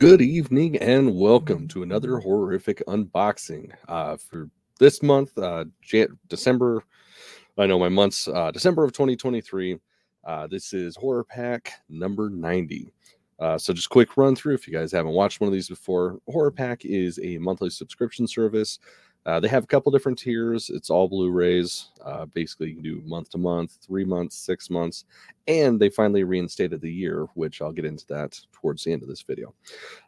[0.00, 3.70] Good evening and welcome to another horrific unboxing.
[3.86, 5.66] Uh, for this month, uh,
[6.26, 6.82] December,
[7.58, 9.78] I know my months, uh, December of 2023.
[10.24, 12.90] Uh, this is Horror Pack number 90.
[13.38, 16.18] Uh, so, just quick run through if you guys haven't watched one of these before.
[16.30, 18.78] Horror Pack is a monthly subscription service
[19.26, 20.70] uh, they have a couple different tiers.
[20.70, 21.90] It's all Blu-rays.
[22.04, 25.04] Uh, basically, you can do month to month, three months, six months,
[25.46, 29.08] and they finally reinstated the year, which I'll get into that towards the end of
[29.08, 29.54] this video.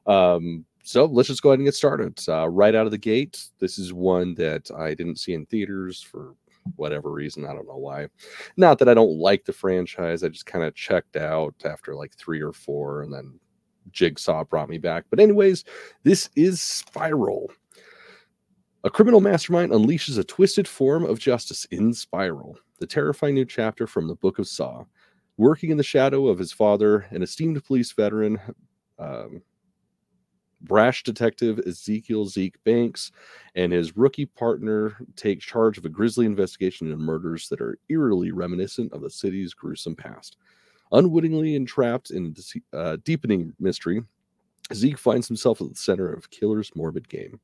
[0.07, 2.19] Um, so let's just go ahead and get started.
[2.27, 6.01] Uh, right out of the gate, this is one that I didn't see in theaters
[6.01, 6.35] for
[6.77, 7.45] whatever reason.
[7.45, 8.07] I don't know why.
[8.57, 10.23] Not that I don't like the franchise.
[10.24, 13.38] I just kind of checked out after like three or four, and then
[13.91, 15.04] Jigsaw brought me back.
[15.10, 15.65] But anyways,
[16.02, 17.51] this is Spiral.
[18.85, 23.87] A criminal mastermind unleashes a twisted form of justice in Spiral, the terrifying new chapter
[23.87, 24.85] from the Book of Saw.
[25.37, 28.41] Working in the shadow of his father, an esteemed police veteran,
[28.99, 29.41] um,
[30.63, 33.13] brash detective Ezekiel Zeke Banks
[33.55, 38.33] and his rookie partner take charge of a grisly investigation into murders that are eerily
[38.33, 40.38] reminiscent of the city's gruesome past.
[40.91, 42.35] Unwittingly entrapped in
[42.73, 44.03] a uh, deepening mystery,
[44.75, 47.38] Zeke finds himself at the center of killer's morbid game.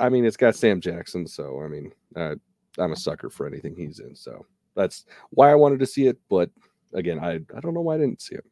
[0.00, 2.34] I mean, it's got Sam Jackson, so I mean, uh,
[2.78, 4.14] I'm a sucker for anything he's in.
[4.14, 6.18] So that's why I wanted to see it.
[6.28, 6.50] But
[6.94, 8.44] again, I I don't know why I didn't see it.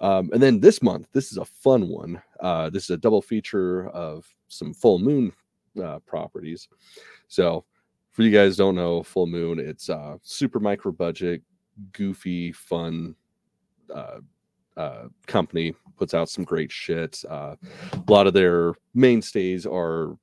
[0.00, 2.20] Um, and then this month, this is a fun one.
[2.40, 5.32] Uh, this is a double feature of some full moon
[5.82, 6.68] uh, properties.
[7.28, 7.64] So
[8.10, 11.42] for you guys don't know, full moon, it's uh, super micro budget,
[11.92, 13.14] goofy, fun
[13.94, 14.18] uh,
[14.76, 17.22] uh, company puts out some great shit.
[17.28, 17.54] Uh,
[17.92, 20.16] a lot of their mainstays are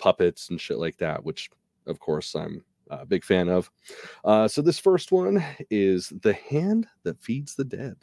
[0.00, 1.50] puppets and shit like that, which
[1.86, 3.70] of course I'm a big fan of.
[4.24, 7.96] Uh, so this first one is The Hand That Feeds the Dead.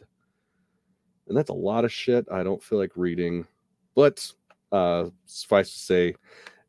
[1.28, 3.46] And that's a lot of shit I don't feel like reading,
[3.96, 4.32] but
[4.72, 6.16] uh, suffice to say,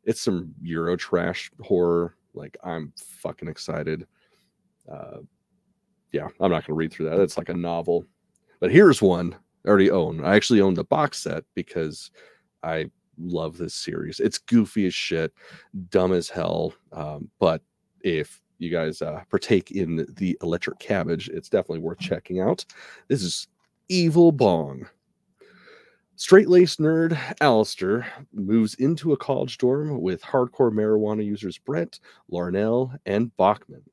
[0.03, 2.15] it's some Euro trash horror.
[2.33, 4.05] Like I'm fucking excited.
[4.91, 5.19] Uh,
[6.11, 7.19] yeah, I'm not going to read through that.
[7.19, 8.05] It's like a novel.
[8.59, 9.35] But here's one
[9.65, 10.23] I already own.
[10.23, 12.11] I actually own the box set because
[12.63, 14.19] I love this series.
[14.19, 15.33] It's goofy as shit,
[15.89, 16.73] dumb as hell.
[16.91, 17.61] Um, but
[18.01, 22.65] if you guys uh, partake in the electric cabbage, it's definitely worth checking out.
[23.07, 23.47] This is
[23.87, 24.87] Evil Bong.
[26.15, 32.97] Straight laced nerd Alistair moves into a college dorm with hardcore marijuana users Brent, Larnell,
[33.05, 33.83] and Bachman.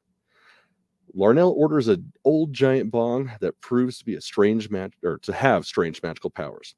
[1.16, 5.32] Larnell orders an old giant bong that proves to be a strange match or to
[5.32, 6.74] have strange magical powers.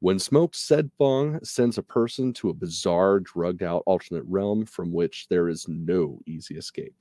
[0.00, 4.92] When smoked, said bong sends a person to a bizarre, drugged out alternate realm from
[4.92, 6.94] which there is no easy escape.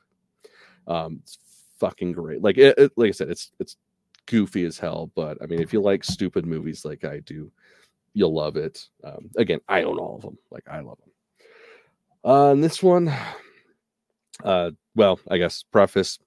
[0.85, 1.37] Um, it's
[1.79, 2.41] fucking great.
[2.41, 3.77] Like it, it, like I said, it's it's
[4.25, 7.51] goofy as hell, but I mean, if you like stupid movies like I do,
[8.13, 8.85] you'll love it.
[9.03, 10.37] Um, again, I own all of them.
[10.51, 11.11] Like I love them.
[12.23, 13.13] Uh, and this one,
[14.43, 16.19] uh, well, I guess preface.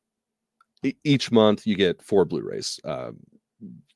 [0.83, 2.81] E- each month you get four Blu-rays.
[2.85, 3.19] Um,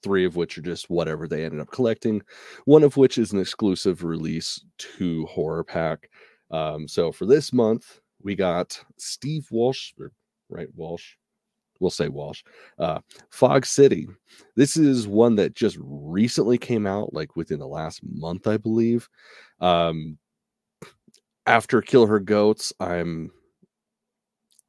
[0.02, 2.22] three of which are just whatever they ended up collecting,
[2.64, 6.10] one of which is an exclusive release to Horror Pack.
[6.50, 9.92] Um, so for this month, we got Steve Wolsh,
[10.48, 10.68] right?
[10.74, 11.14] Walsh.
[11.78, 12.42] We'll say Walsh.
[12.78, 13.00] Uh,
[13.30, 14.08] Fog City.
[14.54, 19.08] This is one that just recently came out, like within the last month, I believe.
[19.60, 20.16] Um,
[21.46, 23.30] after Kill Her Goats, I'm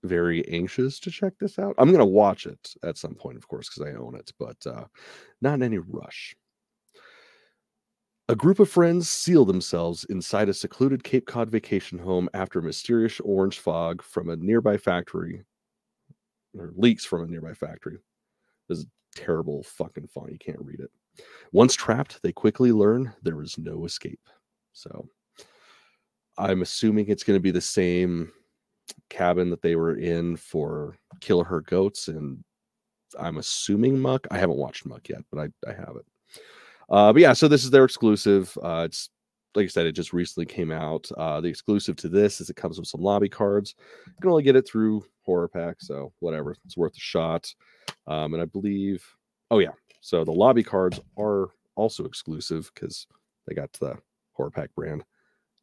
[0.03, 1.75] very anxious to check this out.
[1.77, 4.57] I'm going to watch it at some point, of course, because I own it, but
[4.65, 4.85] uh,
[5.41, 6.35] not in any rush.
[8.29, 13.19] A group of friends seal themselves inside a secluded Cape Cod vacation home after mysterious
[13.21, 15.43] orange fog from a nearby factory
[16.57, 17.97] or leaks from a nearby factory.
[18.67, 18.85] This is
[19.15, 20.31] terrible fucking font.
[20.31, 20.91] You can't read it.
[21.53, 24.19] Once trapped, they quickly learn there is no escape.
[24.73, 25.07] So
[26.37, 28.31] I'm assuming it's going to be the same
[29.09, 32.43] cabin that they were in for Kill Her Goats, and
[33.19, 34.27] I'm assuming Muck.
[34.31, 36.05] I haven't watched Muck yet, but I, I have it.
[36.89, 38.57] Uh, but yeah, so this is their exclusive.
[38.63, 39.09] Uh, it's
[39.55, 41.09] like I said, it just recently came out.
[41.17, 43.75] Uh, the exclusive to this is it comes with some lobby cards.
[44.05, 47.53] You can only get it through Horror Pack, so whatever, it's worth a shot.
[48.05, 49.03] Um, and I believe,
[49.49, 53.07] oh yeah, so the lobby cards are also exclusive because
[53.47, 53.97] they got the
[54.33, 55.03] Horror Pack brand.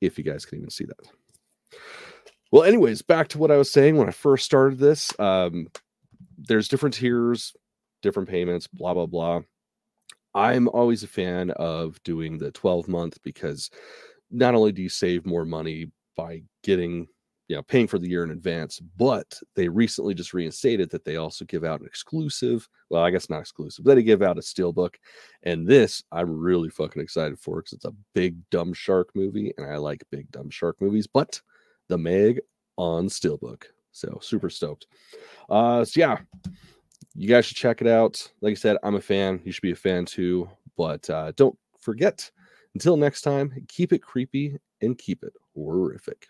[0.00, 1.06] If you guys can even see that.
[2.54, 5.10] Well, anyways, back to what I was saying when I first started this.
[5.18, 5.66] Um,
[6.38, 7.52] there's different tiers,
[8.00, 9.40] different payments, blah blah blah.
[10.36, 13.70] I'm always a fan of doing the 12 month because
[14.30, 17.08] not only do you save more money by getting
[17.48, 21.16] you know paying for the year in advance but they recently just reinstated that they
[21.16, 24.40] also give out an exclusive well i guess not exclusive but they give out a
[24.40, 24.94] steelbook
[25.42, 29.66] and this i'm really fucking excited for because it's a big dumb shark movie and
[29.66, 31.42] i like big dumb shark movies but
[31.88, 32.40] the meg
[32.76, 33.64] on steelbook.
[33.92, 34.86] So super stoked.
[35.48, 36.19] Uh so yeah
[37.14, 38.31] you guys should check it out.
[38.40, 39.40] Like i said i'm a fan.
[39.44, 40.48] You should be a fan too.
[40.76, 42.31] But uh don't forget
[42.75, 46.26] until next time keep it creepy and keep it horrific